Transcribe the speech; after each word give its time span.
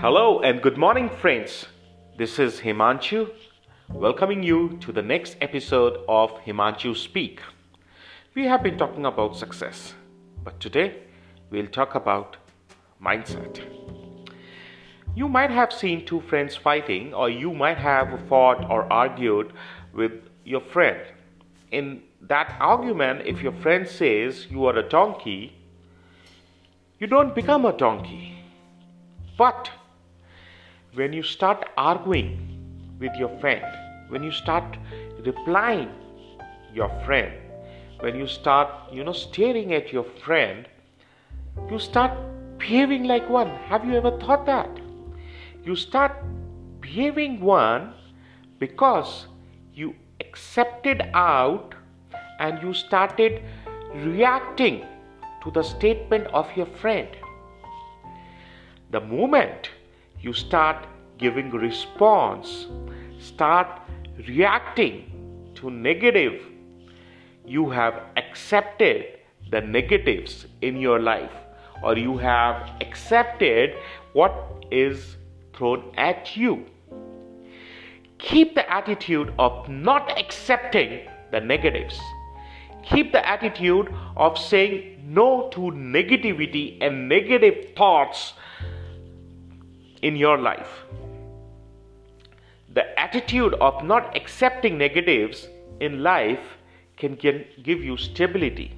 Hello 0.00 0.38
and 0.42 0.62
good 0.62 0.78
morning, 0.78 1.10
friends. 1.10 1.66
This 2.16 2.38
is 2.38 2.60
Himanshu, 2.60 3.32
welcoming 3.92 4.44
you 4.44 4.78
to 4.80 4.92
the 4.92 5.02
next 5.02 5.36
episode 5.40 6.04
of 6.08 6.30
Himanshu 6.44 6.96
Speak. 6.96 7.40
We 8.32 8.44
have 8.44 8.62
been 8.62 8.78
talking 8.78 9.06
about 9.06 9.36
success, 9.36 9.94
but 10.44 10.60
today 10.60 11.02
we'll 11.50 11.66
talk 11.66 11.96
about 11.96 12.36
mindset. 13.04 13.60
You 15.16 15.28
might 15.28 15.50
have 15.50 15.72
seen 15.72 16.06
two 16.06 16.20
friends 16.20 16.54
fighting, 16.54 17.12
or 17.12 17.28
you 17.28 17.52
might 17.52 17.78
have 17.78 18.20
fought 18.28 18.70
or 18.70 18.84
argued 18.92 19.52
with 19.92 20.12
your 20.44 20.60
friend. 20.60 21.00
In 21.72 22.02
that 22.20 22.56
argument, 22.60 23.22
if 23.26 23.42
your 23.42 23.56
friend 23.62 23.84
says 23.88 24.46
you 24.48 24.64
are 24.66 24.76
a 24.76 24.88
donkey, 24.88 25.56
you 27.00 27.08
don't 27.08 27.34
become 27.34 27.66
a 27.66 27.76
donkey. 27.76 28.44
But 29.36 29.70
when 30.98 31.12
you 31.12 31.22
start 31.22 31.64
arguing 31.76 32.30
with 32.98 33.14
your 33.14 33.28
friend, 33.38 33.64
when 34.08 34.24
you 34.24 34.32
start 34.32 34.76
replying 35.24 35.90
your 36.74 36.88
friend, 37.04 37.32
when 38.00 38.16
you 38.16 38.26
start, 38.26 38.68
you 38.92 39.04
know, 39.04 39.12
staring 39.12 39.74
at 39.74 39.92
your 39.92 40.02
friend, 40.24 40.66
you 41.70 41.78
start 41.78 42.10
behaving 42.58 43.04
like 43.04 43.30
one. 43.30 43.48
Have 43.70 43.84
you 43.84 43.94
ever 43.94 44.10
thought 44.18 44.44
that? 44.46 44.68
You 45.64 45.76
start 45.76 46.16
behaving 46.80 47.40
one 47.40 47.94
because 48.58 49.26
you 49.74 49.94
accepted 50.20 51.02
out 51.14 51.76
and 52.40 52.60
you 52.60 52.74
started 52.74 53.42
reacting 53.94 54.84
to 55.44 55.52
the 55.52 55.62
statement 55.62 56.26
of 56.28 56.50
your 56.56 56.66
friend. 56.66 57.08
The 58.90 59.00
moment 59.00 59.70
you 60.20 60.32
start 60.32 60.86
giving 61.18 61.50
response 61.50 62.66
start 63.18 63.66
reacting 64.28 65.50
to 65.54 65.70
negative. 65.70 66.42
You 67.44 67.70
have 67.70 68.02
accepted 68.16 69.06
the 69.50 69.60
negatives 69.60 70.46
in 70.60 70.76
your 70.76 71.00
life 71.00 71.32
or 71.82 71.96
you 71.96 72.16
have 72.18 72.70
accepted 72.80 73.74
what 74.12 74.34
is 74.70 75.16
thrown 75.56 75.92
at 75.96 76.36
you. 76.36 76.66
Keep 78.18 78.54
the 78.54 78.70
attitude 78.70 79.32
of 79.38 79.68
not 79.68 80.18
accepting 80.18 81.08
the 81.30 81.40
negatives. 81.40 81.98
Keep 82.82 83.12
the 83.12 83.26
attitude 83.26 83.92
of 84.16 84.36
saying 84.36 85.02
no 85.06 85.48
to 85.52 85.60
negativity 85.60 86.78
and 86.80 87.08
negative 87.08 87.72
thoughts 87.76 88.34
in 90.02 90.16
your 90.16 90.38
life. 90.38 90.84
The 92.72 92.98
attitude 92.98 93.54
of 93.54 93.82
not 93.84 94.16
accepting 94.16 94.78
negatives 94.78 95.48
in 95.80 96.02
life 96.02 96.58
can 96.96 97.14
give 97.14 97.84
you 97.84 97.96
stability 97.96 98.76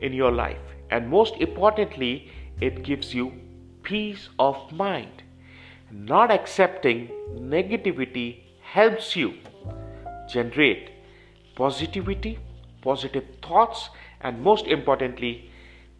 in 0.00 0.12
your 0.12 0.32
life. 0.32 0.58
And 0.90 1.08
most 1.08 1.34
importantly, 1.36 2.30
it 2.60 2.82
gives 2.82 3.14
you 3.14 3.32
peace 3.82 4.28
of 4.38 4.72
mind. 4.72 5.22
Not 5.90 6.30
accepting 6.30 7.08
negativity 7.34 8.40
helps 8.62 9.14
you 9.14 9.34
generate 10.28 10.90
positivity, 11.54 12.38
positive 12.82 13.24
thoughts, 13.42 13.90
and 14.20 14.42
most 14.42 14.66
importantly, 14.66 15.50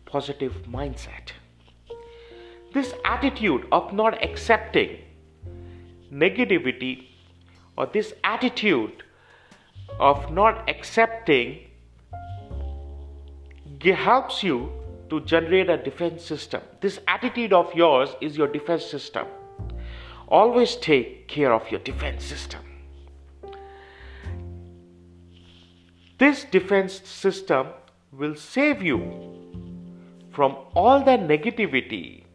positive 0.05 0.53
mindset. 0.69 1.33
This 2.77 2.93
attitude 3.07 3.67
of 3.73 3.95
not 3.95 4.23
accepting 4.23 4.99
negativity 6.13 7.07
or 7.75 7.87
this 7.87 8.13
attitude 8.23 9.03
of 9.98 10.31
not 10.31 10.69
accepting 10.69 11.70
helps 13.83 14.42
you 14.42 14.70
to 15.09 15.20
generate 15.20 15.70
a 15.70 15.79
defense 15.79 16.23
system. 16.23 16.61
This 16.83 16.98
attitude 17.09 17.55
of 17.55 17.73
yours 17.75 18.11
is 18.20 18.36
your 18.36 18.48
defense 18.48 18.85
system. 18.85 19.27
Always 20.29 20.77
take 20.77 21.29
care 21.29 21.55
of 21.55 21.70
your 21.70 21.81
defense 21.81 22.25
system. 22.25 22.61
This 26.19 26.45
defense 26.45 27.01
system 27.09 27.69
will 28.13 28.35
save 28.35 28.83
you 28.83 29.01
from 30.31 30.57
all 30.75 31.03
the 31.03 31.19
negativity 31.33 32.26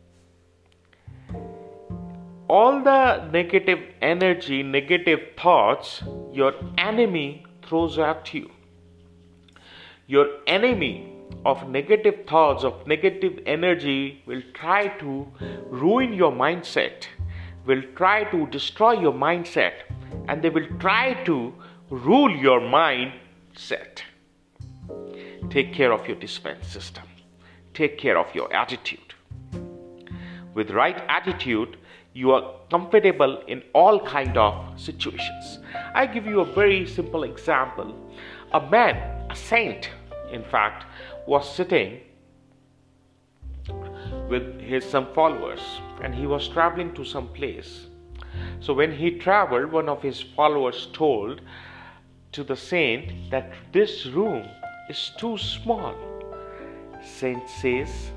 all 2.56 2.84
the 2.84 3.30
negative 3.32 3.80
energy, 4.02 4.62
negative 4.62 5.20
thoughts 5.42 6.04
your 6.34 6.54
enemy 6.78 7.46
throws 7.66 7.98
at 7.98 8.34
you. 8.34 8.50
Your 10.06 10.26
enemy 10.48 11.14
of 11.46 11.70
negative 11.70 12.26
thoughts, 12.28 12.66
of 12.66 12.86
negative 12.86 13.40
energy 13.46 14.22
will 14.26 14.42
try 14.54 14.90
to 15.04 15.26
ruin 15.70 16.12
your 16.14 16.34
mindset, 16.34 17.08
will 17.66 17.84
try 17.96 18.26
to 18.32 18.46
destroy 18.48 18.92
your 19.00 19.14
mindset, 19.14 19.84
and 20.28 20.42
they 20.42 20.50
will 20.50 20.68
try 20.78 21.14
to 21.24 21.54
rule 21.90 22.36
your 22.36 22.60
mindset. 22.60 24.02
Take 25.50 25.74
care 25.74 25.94
of 25.94 26.06
your 26.06 26.18
defense 26.18 26.68
system. 26.68 27.06
Take 27.74 27.98
care 27.98 28.18
of 28.18 28.36
your 28.36 28.54
attitude. 28.54 29.12
With 30.54 30.72
right 30.72 31.02
attitude, 31.08 31.78
you 32.14 32.32
are 32.32 32.56
comfortable 32.70 33.42
in 33.48 33.64
all 33.74 34.00
kind 34.06 34.38
of 34.38 34.80
situations. 34.80 35.60
I 35.94 36.06
give 36.06 36.26
you 36.26 36.42
a 36.42 36.46
very 36.46 36.86
simple 36.86 37.24
example. 37.24 37.96
A 38.52 38.60
man 38.70 39.22
a 39.32 39.36
saint 39.36 39.90
in 40.32 40.44
fact 40.44 40.86
was 41.26 41.56
sitting 41.56 42.02
with 44.30 44.60
his 44.60 44.84
some 44.84 45.08
followers 45.14 45.62
and 46.04 46.14
he 46.14 46.28
was 46.28 46.48
traveling 46.50 46.94
to 46.96 47.06
some 47.06 47.30
place. 47.30 47.88
So 48.60 48.74
when 48.74 48.92
he 48.92 49.12
traveled 49.12 49.72
one 49.72 49.88
of 49.88 50.02
his 50.02 50.22
followers 50.22 50.88
told 50.92 51.42
to 52.34 52.44
the 52.44 52.56
saint 52.56 53.32
that 53.32 53.52
this 53.72 54.06
room 54.08 54.46
is 54.90 55.12
too 55.18 55.38
small. 55.38 55.96
Saint 57.04 57.50
says 57.50 58.12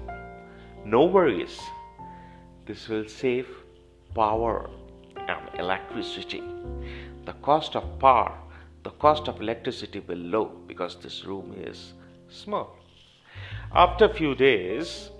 no 0.84 1.04
worries 1.06 1.60
this 2.66 2.88
will 2.88 3.08
save 3.08 3.46
power 4.14 4.70
and 5.28 5.58
electricity. 5.58 6.42
The 7.24 7.32
cost 7.34 7.76
of 7.76 7.98
power, 7.98 8.38
the 8.82 8.90
cost 8.90 9.28
of 9.28 9.40
electricity 9.40 10.00
will 10.00 10.18
low 10.18 10.44
because 10.66 10.96
this 10.96 11.24
room 11.24 11.54
is 11.58 11.92
small. 12.28 12.76
After 13.74 14.08
few 14.08 14.34
days, 14.34 15.10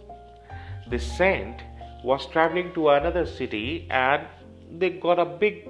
the 0.91 0.99
saint 0.99 1.63
was 2.03 2.27
traveling 2.27 2.73
to 2.75 2.91
another 2.91 3.27
city 3.27 3.87
and 3.91 4.27
they 4.79 4.91
got 4.91 5.19
a 5.19 5.25
big 5.25 5.69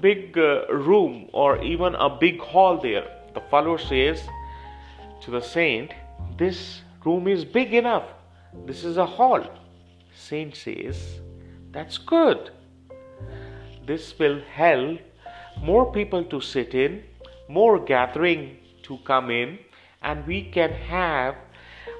big 0.00 0.36
uh, 0.36 0.66
room 0.68 1.28
or 1.32 1.62
even 1.62 1.94
a 1.94 2.08
big 2.08 2.40
hall 2.40 2.78
there. 2.80 3.06
The 3.34 3.40
follower 3.50 3.78
says 3.78 4.22
to 5.22 5.30
the 5.30 5.40
saint, 5.40 5.92
This 6.36 6.82
room 7.04 7.26
is 7.26 7.44
big 7.44 7.74
enough. 7.74 8.04
This 8.66 8.84
is 8.84 8.96
a 8.96 9.06
hall. 9.06 9.42
Saint 10.18 10.54
says, 10.56 11.20
that's 11.70 11.96
good. 11.96 12.50
This 13.86 14.18
will 14.18 14.40
help 14.52 14.98
more 15.62 15.92
people 15.92 16.24
to 16.24 16.40
sit 16.40 16.74
in, 16.74 17.04
more 17.48 17.78
gathering 17.78 18.58
to 18.82 18.98
come 19.04 19.30
in, 19.30 19.58
and 20.02 20.26
we 20.26 20.42
can 20.50 20.72
have 20.72 21.36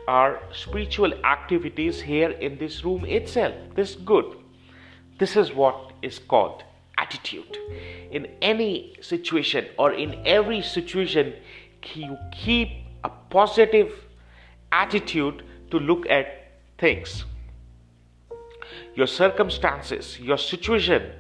our 0.09 0.41
spiritual 0.53 1.15
activities 1.25 2.01
here 2.01 2.31
in 2.31 2.59
this 2.59 2.85
room 2.85 3.05
itself. 3.05 3.55
This 3.77 3.95
good. 3.95 4.37
This 5.19 5.37
is 5.37 5.53
what 5.53 5.93
is 6.03 6.19
called 6.19 6.65
attitude. 6.99 7.57
In 8.11 8.27
any 8.43 8.97
situation 9.01 9.67
or 9.79 9.93
in 9.93 10.21
every 10.27 10.61
situation, 10.61 11.35
you 11.95 12.19
keep 12.33 12.69
a 13.05 13.11
positive 13.31 13.93
attitude 14.73 15.45
to 15.71 15.79
look 15.79 16.09
at 16.11 16.53
things 16.79 17.25
your 18.95 19.07
circumstances, 19.07 20.19
your 20.21 20.39
situation 20.39 21.13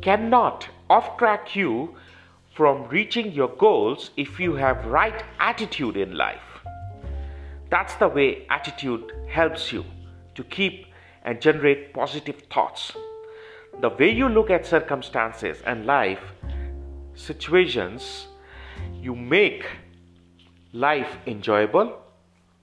cannot 0.00 0.68
off 0.88 1.16
track 1.18 1.54
you 1.54 1.94
from 2.54 2.88
reaching 2.88 3.32
your 3.32 3.48
goals 3.48 4.10
if 4.16 4.40
you 4.40 4.54
have 4.54 4.84
right 4.86 5.22
attitude 5.38 5.96
in 5.96 6.16
life. 6.16 6.50
That's 7.70 7.94
the 7.96 8.08
way 8.08 8.46
attitude 8.50 9.12
helps 9.28 9.72
you 9.72 9.84
to 10.34 10.44
keep 10.44 10.86
and 11.24 11.40
generate 11.40 11.94
positive 11.94 12.42
thoughts. 12.52 12.92
The 13.80 13.90
way 13.90 14.10
you 14.10 14.28
look 14.28 14.50
at 14.50 14.66
circumstances 14.66 15.62
and 15.64 15.86
life 15.86 16.20
situations, 17.14 18.26
you 19.00 19.14
make 19.14 19.64
life 20.72 21.16
enjoyable 21.26 21.96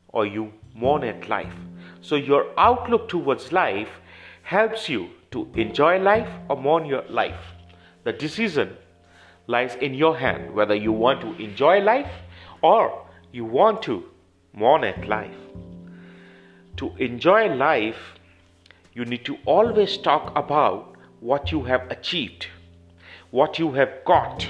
or 0.09 0.25
you 0.25 0.51
mourn 0.75 1.03
at 1.03 1.29
life. 1.29 1.53
So, 2.01 2.15
your 2.15 2.47
outlook 2.57 3.09
towards 3.09 3.51
life 3.51 3.89
helps 4.47 4.87
you 4.87 5.09
to 5.29 5.45
enjoy 5.55 5.99
life 5.99 6.29
or 6.49 6.55
mourn 6.55 6.85
your 6.85 7.03
life. 7.09 7.47
The 8.05 8.13
decision 8.13 8.77
lies 9.45 9.75
in 9.75 9.93
your 9.93 10.17
hand 10.17 10.53
whether 10.53 10.73
you 10.73 10.93
want 10.93 11.19
to 11.19 11.33
enjoy 11.43 11.79
life 11.81 12.09
or 12.61 13.05
you 13.33 13.43
want 13.43 13.81
to 13.83 14.05
mourn 14.53 14.85
at 14.85 15.05
life. 15.05 15.35
To 16.77 16.95
enjoy 16.97 17.53
life, 17.53 17.97
you 18.93 19.03
need 19.03 19.25
to 19.25 19.37
always 19.45 19.97
talk 19.97 20.31
about 20.37 20.95
what 21.19 21.51
you 21.51 21.63
have 21.63 21.91
achieved, 21.91 22.47
what 23.31 23.59
you 23.59 23.73
have 23.73 24.05
got. 24.05 24.47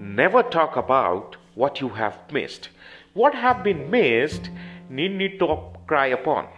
Never 0.00 0.42
talk 0.42 0.76
about 0.76 1.36
what 1.54 1.82
you 1.82 1.90
have 1.90 2.16
missed. 2.32 2.70
What 3.12 3.34
have 3.34 3.62
been 3.62 3.90
missed 3.90 4.48
need 4.88 5.12
need 5.12 5.38
to 5.40 5.58
cry 5.86 6.06
upon. 6.06 6.48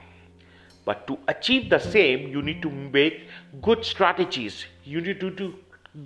But 0.84 1.06
to 1.06 1.18
achieve 1.28 1.70
the 1.70 1.78
same, 1.78 2.28
you 2.28 2.42
need 2.42 2.60
to 2.62 2.70
make 2.70 3.28
good 3.62 3.84
strategies. 3.84 4.66
You 4.84 5.00
need 5.00 5.20
to 5.20 5.30
do 5.30 5.54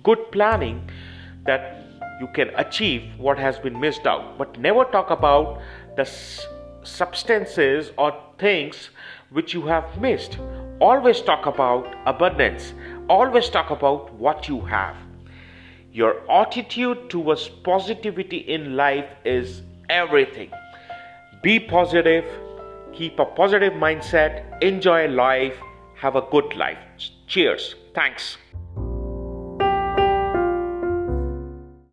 good 0.03 0.31
planning 0.31 0.89
that 1.45 1.83
you 2.21 2.27
can 2.27 2.49
achieve 2.55 3.03
what 3.17 3.37
has 3.37 3.57
been 3.59 3.79
missed 3.79 4.05
out. 4.05 4.37
But 4.37 4.59
never 4.59 4.85
talk 4.85 5.09
about 5.09 5.61
the 5.95 6.05
substances 6.83 7.91
or 7.97 8.15
things 8.37 8.89
which 9.31 9.53
you 9.53 9.67
have 9.67 9.99
missed. 9.99 10.37
Always 10.79 11.21
talk 11.21 11.45
about 11.45 11.93
abundance. 12.05 12.73
Always 13.09 13.49
talk 13.49 13.69
about 13.69 14.13
what 14.13 14.47
you 14.47 14.61
have. 14.61 14.95
Your 15.91 16.29
attitude 16.31 17.09
towards 17.09 17.49
positivity 17.49 18.37
in 18.37 18.75
life 18.75 19.09
is 19.25 19.61
everything. 19.89 20.51
Be 21.41 21.59
positive, 21.59 22.25
keep 22.93 23.19
a 23.19 23.25
positive 23.25 23.73
mindset, 23.73 24.61
enjoy 24.61 25.07
life, 25.07 25.57
have 25.95 26.15
a 26.15 26.21
good 26.31 26.55
life. 26.55 26.77
Cheers. 27.27 27.75
Thanks. 27.93 28.37